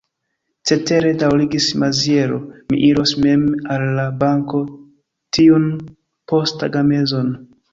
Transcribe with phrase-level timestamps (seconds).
[0.69, 2.39] Cetere, daŭrigis Maziero,
[2.73, 4.63] mi iros mem al la banko
[5.39, 5.69] tiun
[6.33, 7.35] posttagmezon.